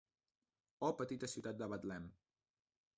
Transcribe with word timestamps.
Oh 0.89 0.95
petita 1.03 1.31
ciutat 1.35 1.61
de 1.63 1.71
Betlem. 1.77 2.13